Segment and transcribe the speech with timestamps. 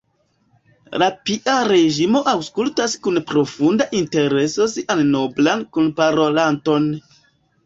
[1.01, 6.91] La pia reĝino aŭskultas kun profunda intereso sian noblan kunparolanton.